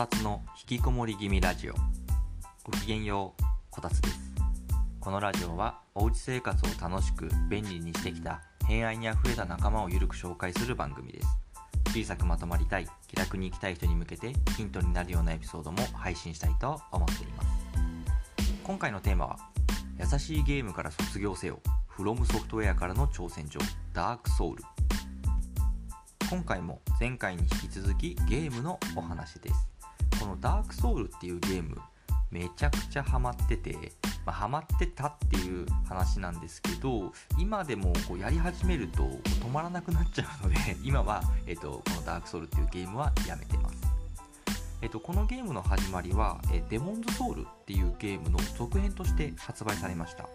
[0.00, 1.74] たつの引きこもり気味ラジオ。
[2.64, 4.18] ごきげんようこたつです。
[4.98, 11.28] このラジオはおうち生活を楽しく便利にしてきた偏愛にあふれた仲間をゆるく紹介する番組です。
[11.88, 17.48] 小さくまとまりたい気楽に生きたい人に向けてヒントになるようなエピソードも配信したいと思っています。
[18.64, 19.38] 今回のテーマは
[19.98, 23.60] 優しいゲームから卒業せよフロムソフトウェアからの挑戦状
[23.92, 24.64] ダークソウル。
[26.30, 29.69] 今回も前回に引き続きゲームのお話です。
[30.20, 31.78] このダークソウルっていうゲーム
[32.30, 33.72] めちゃくちゃハマってて、
[34.26, 43.76] まあ、ハマってたっていう話なんですけど今でもこうやり始めると止まらなくなっちゃうので 今は、えっと、このダークソウルっていうゲームはやめてます。
[44.82, 50.26] えっと、このゲームの始まりは、えデモンズソウルっていうゲームの続編として発売されました。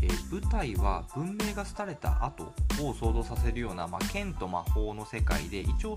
[0.00, 5.96] え、舞台は文明が廃れた後を想像させるような、まあ、剣と魔法の世界で一応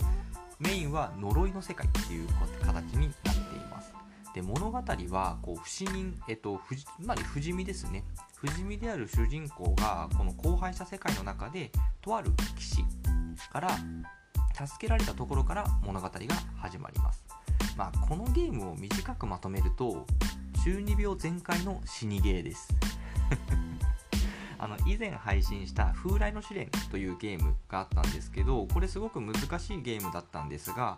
[0.59, 2.27] メインは呪いの世界っていう
[2.65, 3.93] 形になっています。
[4.33, 8.03] で物語はこう不死人、えっと、不つまり不死身ですね。
[8.35, 12.85] 不死身である主人公がこの荒廃した世界の中でとある騎士
[13.51, 13.69] から
[14.53, 16.19] 助けられたところから物語が
[16.57, 17.23] 始まります。
[17.77, 20.05] まあこのゲームを短くまとめると
[20.63, 22.73] 中二病全開の死にゲーです。
[24.63, 30.97] あの以前配信した「風来の試練」というゲームがあったんですけどこれすごく難しいゲームだったんですが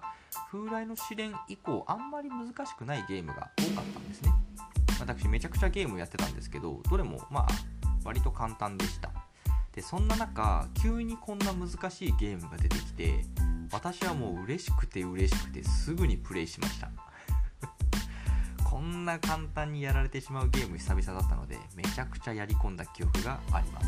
[0.52, 4.32] 風来の試練以降あんまり難しくないゲームが多かったんですね。
[5.00, 7.48] 私めちゃくちゃゲームやってたんですけどどれもまあ
[8.04, 9.10] 割と簡単でした。
[9.74, 13.26] でそんな中急にこんな難しいゲームが出てきて
[13.72, 16.92] 私はもう嬉しくて嬉しくてすぐにプレイしました。
[18.76, 23.88] こんな簡単にやられてしまうゲーム久々だったのでめちゃくちゃやり込んだ記憶があります。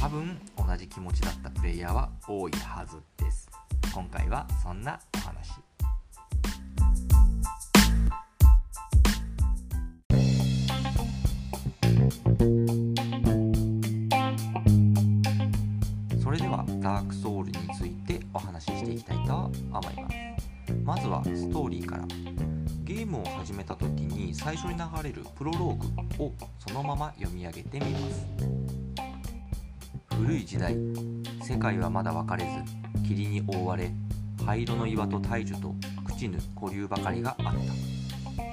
[0.00, 3.50] 多分同じ気持ちだったプレイヤーは多いはずです。
[3.92, 5.50] 今回はそんなお話。
[16.22, 20.16] それではダークソウルについてお話ししていきたいと思います。
[20.84, 22.04] まずはストーリーから。
[22.84, 28.26] ゲームを始めた時に最初に流れるプロローグをそのまま読み上げてみます。
[30.16, 30.76] 古い時代
[31.42, 32.50] 世界はまだ分かれず
[33.08, 33.90] 霧に覆われ
[34.44, 35.74] 灰色の岩と大樹と
[36.04, 37.54] 朽ちぬ古流ばかりがあっ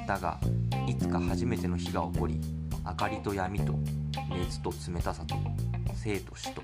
[0.06, 0.16] た。
[0.16, 0.40] だが
[0.88, 2.40] いつか初めての日が起こり
[2.86, 3.74] 明かりと闇と
[4.30, 5.36] 熱と冷たさと
[5.94, 6.64] 生と死と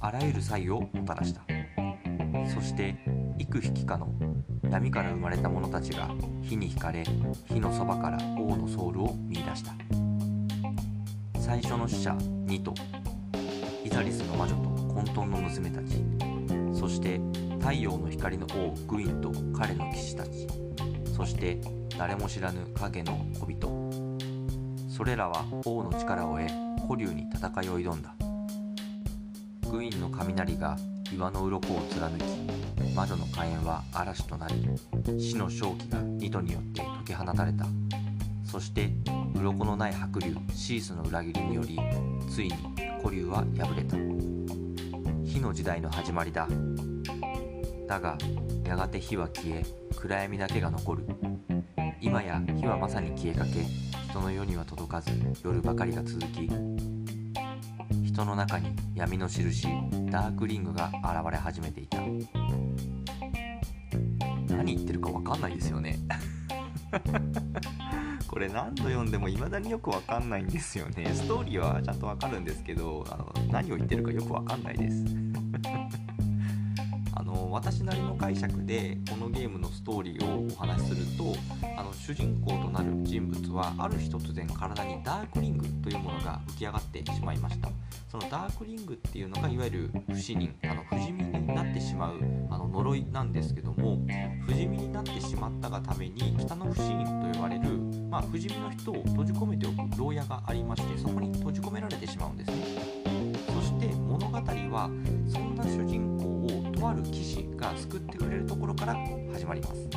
[0.00, 1.42] あらゆる際をもたらした。
[2.54, 2.96] そして
[3.38, 4.08] 幾匹かの
[4.72, 6.08] 闇から生まれた者たちが
[6.40, 7.04] 火に惹かれ
[7.46, 9.74] 火のそばから王のソウルを見いだした。
[11.38, 12.16] 最初の死者
[12.46, 12.72] ニト。
[13.84, 14.62] イザリスの魔女と
[14.94, 16.02] 混沌の娘たち。
[16.72, 17.20] そして
[17.60, 20.46] 太陽の光の王グインと彼の騎士たち。
[21.14, 21.60] そして
[21.98, 24.08] 誰も知らぬ影の小人。
[24.88, 26.48] それらは王の力を得
[26.88, 28.14] 古竜に戦いを挑んだ。
[29.70, 30.78] グインの雷が
[31.14, 32.24] 岩の鱗を貫き
[32.94, 34.68] 魔女の火炎は嵐となり
[35.18, 37.66] 死の正気がニトによって解き放たれた。
[38.44, 38.90] そして
[39.34, 41.78] 鱗のない白竜シースの裏切りにより
[42.30, 42.54] ついに
[43.02, 43.96] 古竜は敗れた。
[45.24, 46.46] 火の時代の始まりだ。
[47.88, 48.18] だが
[48.66, 49.64] やがて火は消え
[49.96, 51.06] 暗闇だけが残る。
[52.00, 53.64] 今や火はまさに消えかけ
[54.10, 55.10] 人の世には届かず
[55.42, 56.50] 夜ばかりが続き
[57.92, 59.68] 人の中に闇の印
[60.10, 61.98] ダークリングが現れ始めていた。
[64.48, 65.98] 何言ってるか分かんないですよね。
[68.28, 71.10] これ何度読んでも未だによく分かんないんですよね。
[71.12, 75.04] ストーリーはちゃんと分かるんですけどあの何を言ってるかよく分かんないです。
[77.52, 81.36] 私なりの解釈でこのゲームのストーリーをお話しすると
[81.76, 87.68] あの主人公となる人物はある日突然体にダークリングというものが浮き上がってしまいました。
[88.10, 93.98] そのダークリングっていうのがいわゆる不死人あの不死身になってしまうあの呪いなんですけども
[94.46, 97.68] 不死身になってしまったがために北の不死人と呼ばれる、
[98.10, 103.02] まあ、不死身の人を閉じ込めておく牢屋がありましてそこに閉じ込められてしまうんですね。
[103.46, 104.90] そして物語は
[105.28, 106.21] そんな主人公
[106.82, 108.96] とある騎士が救ってくれるところから
[109.32, 109.88] 始まります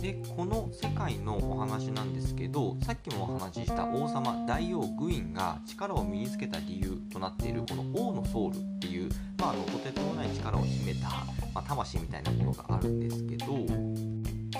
[0.00, 11.08] でこの世界のお話なんですけどさっきもお話しした王様大王グインが力を身につけた理由となっているこの王のソウルっていう、まあ、あのとてつもない力を秘めた、
[11.54, 13.46] まあ、魂みたいなものがあるんですけど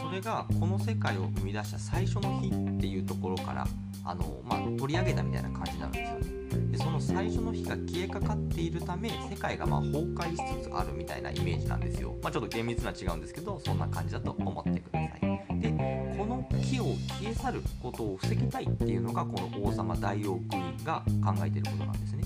[0.01, 3.67] それがこの世界を生み出した最初の日っていうところから
[4.05, 6.44] あの、まあ、取り上げたみたいな感じになるんですよね。
[6.75, 12.17] でその最初の日が消えかかっているため世界がま崩壊しつつあるみたいなイメージなんですよ。
[12.21, 15.61] まあ、ちょっと厳密には違うんですけどそんな感じだと思ってください。
[15.61, 15.71] で
[16.19, 22.25] この木を消え去ることを防ぎたいっていうのがこの王様大王クイーンが考えてることなんですね。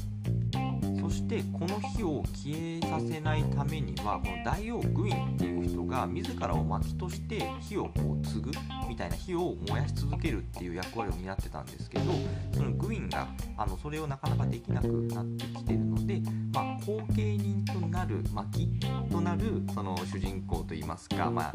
[1.29, 8.51] してこの火を消えさせないためにはこの大王グインっていう人が自らを薪として火をこう継ぐ
[8.89, 12.13] みたいな火を燃やし続けるっていう役割を担ってたんですけど
[12.55, 13.29] そのグインが
[13.59, 16.23] あのそれをなかなかできなくなってきてるので、
[16.55, 18.81] まあ、後継人となる薪
[19.11, 21.53] となるその主人公といいますか、まあ、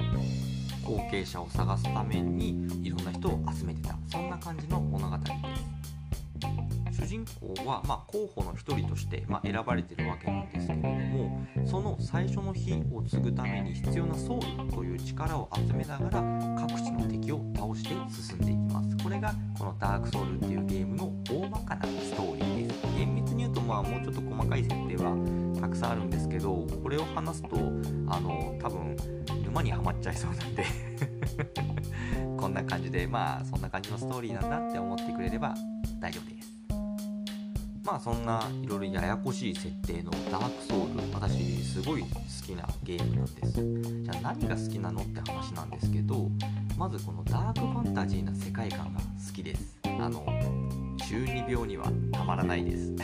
[0.85, 5.82] 後継者を探すためにいろんな人を集めてたそんな感じの物語です。
[7.03, 16.21] 主人公は、まあ、候補の一人として、まあ、選ばれてるわけなんですけれどもその最初の火を継ぐために必要なソウルという力を集めながら
[16.57, 19.03] 各地の敵を倒して進んでいきます。
[19.03, 22.97] これがこのダークソウルっていうゲームの大まかなストーリーです。
[22.97, 27.57] 厳密に言うとまあもうちょっと細かい設定はたくさんあるんですけどこれを話すと
[28.07, 28.95] あの多分
[29.43, 30.65] 沼にはまっちゃいそうなんで
[32.39, 35.53] こんな感じでまあそんな感じのストーリーなんだって思ってくれれば
[35.99, 36.42] 大丈夫です。
[37.83, 42.07] まあそんないろいろややこしい設定のダークソウル私すごい好
[42.45, 44.03] きなゲームなんです。
[44.03, 46.29] じゃあ何が好きなのって話なんですけど
[46.77, 49.77] まずこのダークファンタジーな世界観が好きです。
[49.83, 50.25] あの
[51.09, 52.93] 中二病にはたまらないです。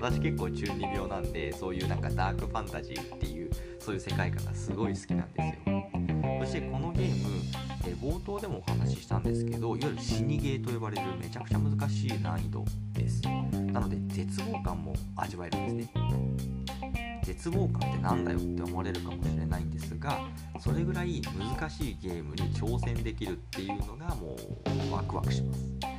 [0.00, 3.50] 私結構中二病なんでそういうなんかダークファンタジーっていう
[3.80, 5.74] そういう世界観がすごい好きなんですよ。
[6.40, 7.33] そしてこのゲーム、
[8.04, 12.62] 冒頭でもお話ししたんですけどいわゆる死にゲーと呼ばれるめちゃくちゃ難しい難易度
[12.92, 13.22] です。
[13.22, 16.36] なので絶望感も味わえるんですね。
[17.22, 20.20] 絶望感って何だよって思われるかもしれないんですが
[20.60, 21.22] それぐらい
[21.58, 24.36] 難しいゲームに挑戦できるっていうのがも
[24.90, 25.93] うワクワクします。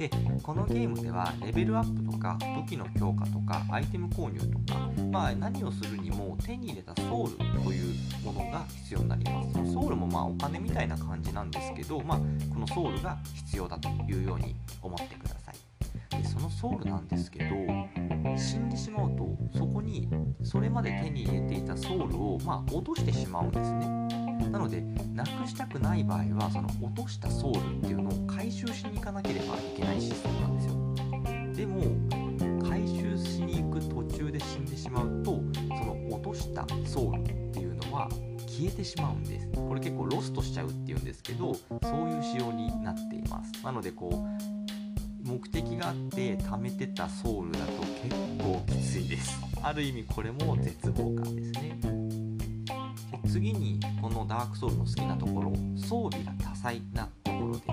[0.00, 0.10] で
[0.42, 7.94] このゲームではレベルアップとか武器の強化とかアイテム購入とか、まあ、何をするにも手に入れたソウルという
[8.24, 9.72] ものが必要になります。
[9.74, 16.22] ソウルもまあお金みたいな感じなんですけど、まあ、このソウルが必要だというように思ってください。
[16.22, 17.54] でそのソウルなんですけど
[18.38, 20.08] 死んでしまうとそこに
[20.42, 23.99] それまで手に入れていたソウルをまあ落としてしまうんですね。
[24.50, 24.80] なので
[25.14, 30.80] なくしたくない場合はその落としたソウルっていうのを回収しに行かなければいけないシステムなんですよ。
[31.54, 38.08] でも回収しに行く途中で死んでしまうとその落としたソウルっていうのは
[38.46, 39.48] 消えてしまうんです。
[39.54, 41.60] これ結構ロストしちゃうっていうんですけどそ
[42.04, 43.64] ういう仕様になっています。
[43.64, 49.38] なのでこう目的があって貯めてたソウルだと結構きついです。
[49.62, 51.78] ある意味これも絶望感ですね。
[53.28, 53.69] 次に
[54.30, 57.66] ダークソウルの好きなところ装備が多彩なところです。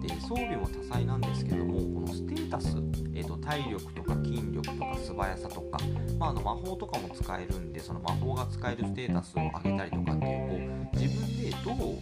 [0.00, 2.76] で装備も多彩なんですけどもこのステータス、
[3.16, 5.78] えーと、体力とか筋力とか素早さとか、
[6.20, 11.98] まあ、あの魔法とかも使えるんでその魔法が使えるステータスを上げたりとかっていうこう自分でどう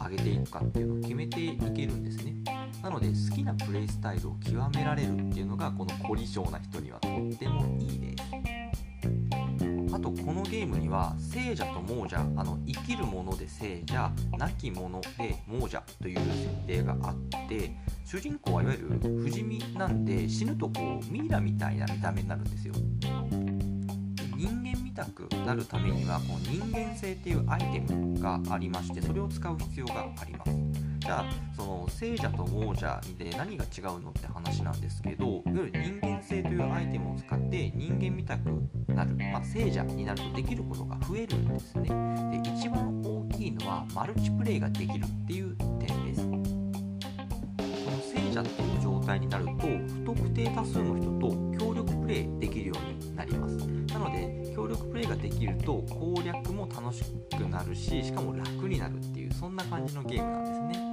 [0.00, 2.34] 上げていくかっていうのを決めていけるんですね。
[2.84, 8.29] なので好きなプレイスタイルを極められるっていうのがこの凝り性な人にはとってもいいです。
[10.00, 17.72] とこのゲームには聖者と亡者あの生きるもので聖者亡き者で亡者という設定があって
[18.04, 22.74] 主人公はいわゆる不死身なんで死ぬとこうミイラみたいな見た目になるんですよ。
[24.36, 30.50] 人間みたくなるためにはこの人間性っていうアイテムがありましてそれを使う必要があります。
[31.00, 31.24] じゃあ
[31.56, 38.50] その聖者と亡者で何が違うのって話なんですけどいわゆる人間性というアイテムを使って人間みたく
[39.00, 41.88] なる、まあ、聖者になるとできることが増えるんですね。
[42.30, 46.20] で一番大きいのはマルチプレイができるっていう点です。
[46.26, 46.42] この
[48.02, 53.56] 聖者っていう状態になると不特定多数の人と協力プレイできるようになります。
[53.56, 57.02] なので協力プレイができると攻略も楽し
[57.36, 60.90] くなるししかも楽になるっていうそんな感じのゲームなんですね。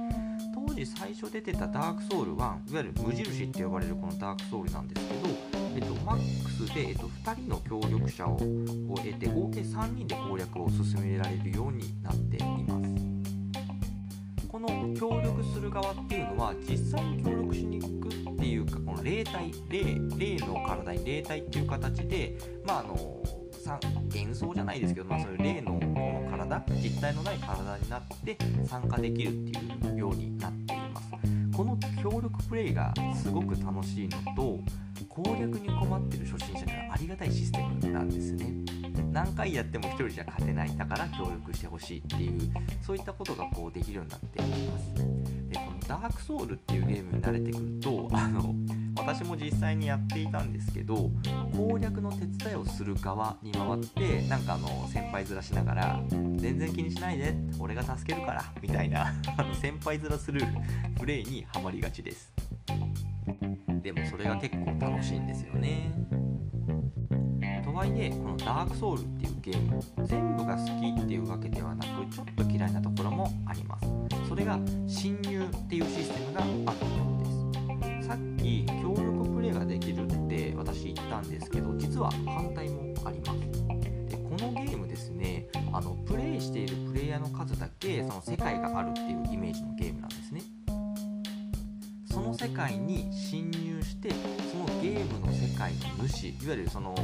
[0.78, 14.48] 時最初出てたダークソウル1いわゆる無印って呼ばれるこのダークソウルなんですけど、えっと、マックスで、えっと、2人の協力者を得て合計3人で攻略を進められるようになっています。
[14.48, 14.68] この
[14.98, 19.84] 協力する側っていうのは実際に協力しに行くっていうかこの霊体霊
[20.16, 23.22] 霊の体に霊体っていう形でまああの
[24.12, 31.08] 幻想じゃないですけど、まあ、そういう霊のこの体実体のない体になって参加できるっていうようになっています。
[31.56, 34.60] この協力プレイがすごく楽しいのと
[35.06, 38.52] 攻略に困ってる初心者にはありがたいシステムなんですね。
[39.12, 42.40] 何回やっても1人じゃ勝てないだから協力してほしいっていう
[42.82, 44.94] そういったことがこうできるようになっています。
[45.48, 48.54] でこのダークソウルっていうゲームに慣れてくると あの
[48.96, 51.10] 私も実際にやっていたんですけど
[51.56, 56.02] 攻略の手伝いをする側に回ってなんかあの先輩面しながら
[56.36, 59.14] 「全然気にしないで俺が助けるから」みたいな
[59.60, 60.42] 先輩面する
[60.98, 62.47] プレイにはまりがちです。
[63.88, 65.90] でもそれが結構楽しいんですよね。
[67.64, 73.86] とはいえこの「ダークソウル」っていうゲーム全部が好きっていうわけではなくちょっと嫌いなところもあります。
[74.28, 76.74] それが侵入っていうシステムがあるこ
[77.80, 78.08] とです。
[78.08, 83.40] さっき協力プレイができるって私言ったんですけど実は反対もあります。
[83.40, 90.42] でこのゲームですねあのプレイしているプレイヤーの数だけその世界があるっていうイメージのゲームなんですね。
[92.40, 94.10] 世界に侵入して
[94.52, 96.94] そのゲームの世界の主いわゆるその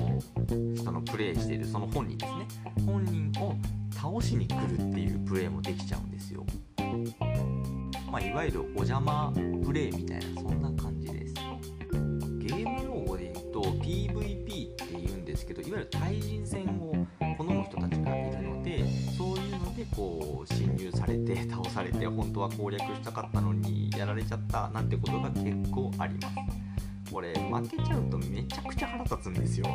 [0.76, 2.46] 人のプレイしているその本人ですね。
[2.86, 3.56] 本人を
[3.92, 6.46] 倒しに来るっていうプレイもできちゃうんですよ。
[8.12, 9.32] まあ、いわゆるお邪魔
[9.64, 11.34] プレイみたいなそんな感じです。
[12.38, 16.94] ゲーム用語で言うと PVP って言うんですけどいわゆる対人戦を
[17.36, 18.84] 好む人たちがいるので
[19.18, 26.34] そういうのでこう侵入されて倒されて本当は攻略したかったのにやられちゃったなんてことが結構あります。
[27.12, 29.66] これ負けちゃうとめちゃくちゃ腹立つんですよ。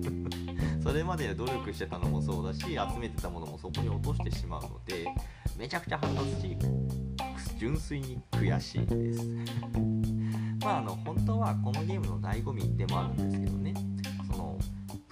[0.82, 5.06] それまで努力してたのもそうだし集めてたものもそこに落としてしまうので
[5.58, 6.56] めちゃくちゃ腹立つし
[7.58, 9.26] 純粋に悔しいです。
[10.62, 13.67] まああの本当はこのゲームの醍醐味でもあるんですけどね。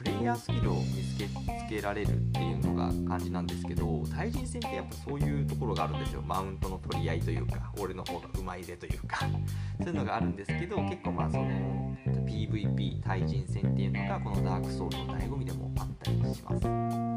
[0.06, 6.22] レイヤースキルを見つけつけられるっていうのが感じなんですけど対人戦ってやっぱそういうところがあるんですよ。
[6.22, 9.26] マウントの取り合いというか俺の方がうまいでというか。
[9.82, 11.96] そういうのがあるんですけど結構まあその
[12.26, 17.16] PVP 対人戦っていうのがこのダークソウルの醍醐味でもあったりします。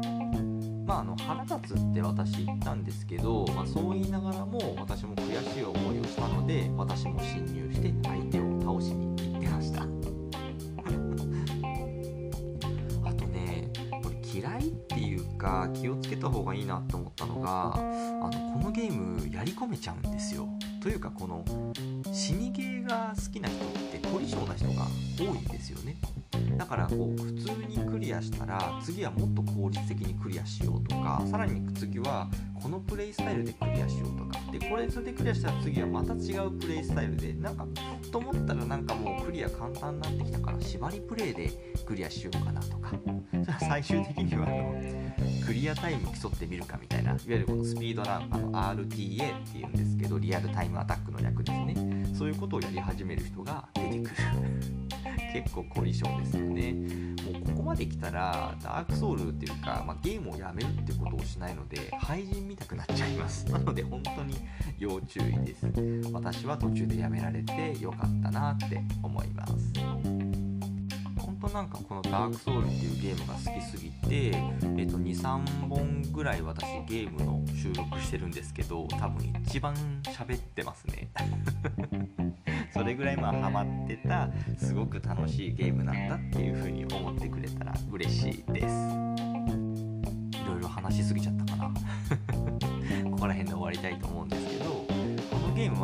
[0.90, 7.99] まあ、あの腹立つって私言ったんですけど、まあ、そう言いながらも私も悔しい思いをしたので私も侵入して
[15.40, 20.46] か気をつけた方がいいなと思ったのがあのこのゲームやり込めちゃうんですよ。
[20.82, 21.44] というかこの
[22.12, 24.86] 死にゲーが好きな人って凝り性な人が
[25.18, 25.96] 多いんですよね。
[26.58, 32.28] だからこう普通にクリアしたら次はもっと効率的にクリアしようとかさらに次は
[32.62, 34.38] このプレイスタイルでクリアしようとか。
[34.52, 37.66] でこれでクリアしたら次はまた違うプレイスタイルでなんか
[38.10, 41.50] と思ったらなんかもうクリア簡単になってきたから縛りプレイで
[41.86, 42.92] クリアしようかなとか。
[43.60, 52.06] 最終的にはあのクリアタイム競ってみるかみたいないわゆるこのスピードランあの RTA っていうんですけどリアルタイムアタックの略ですね。
[52.16, 54.16] そういうことをやり始める人が出てくる。
[55.34, 56.72] 結構凝り性ですよね。
[56.72, 63.44] もうここまで来たらダークソウルっていうか、まあ、ゲームをやめるってことをしないので廃人見たくなっちゃいます。
[63.50, 64.36] なので本当に
[64.78, 65.66] 要注意です。
[66.12, 70.19] 私は途中でやめられてよかったなって思います。
[71.40, 81.08] 本当なんかこのダークソウルっていうゲームが好きすぎて、えー、と23本ぐらい私ゲームの収録してるんですけど多分一番喋ってますね。
[82.74, 84.28] それぐらいまあハマってた
[84.58, 88.74] すごく楽しいゲームなんだっていう風に思ってくれたら嬉しいです。
[90.36, 91.72] いろいろ話しすぎちゃったかな。
[93.10, 94.39] ここら辺で終わりたいと思うんです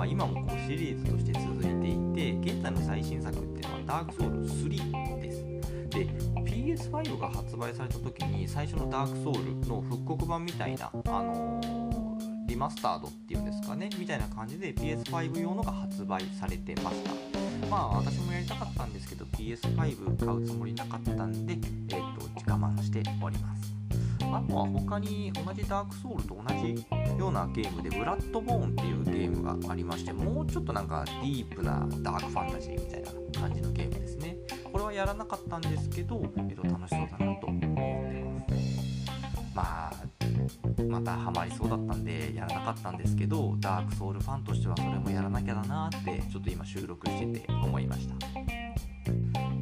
[0.07, 5.45] 今もこうシリーズとして続いていて現在の最新作っていうのはダークソウル3です
[5.91, 6.07] で
[6.45, 12.07] PS5 が発売された時に最初のダークソウルの復刻版みたいなあのー
[12.47, 17.37] リマスタードっていうんですかねみたいな感じで PS5 用のが発売されてました。
[17.69, 23.76] まあ私もやりたかったんですけど PS5 買うつもりなかったんでえっ、と我慢しております。
[24.33, 26.87] あとは他に同じダークソウルと同じ
[27.19, 34.37] ようなゲームでブラッドボーンっていうゲームがありましてもうちょっとなんかディープなダークファンタジーみたいな感じのゲームですね。
[34.73, 38.87] これはやらなかったんですけど、えっと、楽しそうだなと思ってます。
[39.55, 39.93] まあ
[40.89, 48.46] またハマりそうだったんでやらなかったんですけどダークソウルファンとしてはそれもやらなきゃだなってちょっと今収録してて思いました。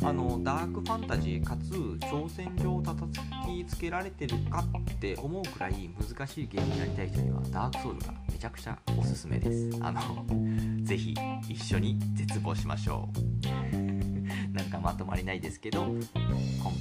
[0.06, 1.70] あのダークファンタジーかつ
[2.06, 9.78] 挑戦状を叩きつけられてるかって思うくらい難しいゲームやりたい人にはダークソウルがめちゃくちゃおすすめです。
[9.80, 10.00] あの
[10.84, 11.14] ぜひ
[11.48, 14.54] 一緒に絶望しましょう。
[14.54, 15.94] なんかまとまりないですけど今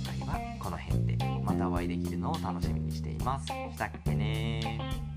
[0.06, 1.34] 回はこの辺で。
[1.44, 3.48] またお会いできるのを楽しみにしています。
[3.48, 5.13] したっけね